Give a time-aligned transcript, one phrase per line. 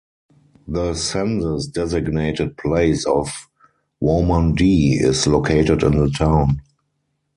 [0.67, 3.47] The census-designated place of
[4.01, 6.59] Waumandee is located in the town.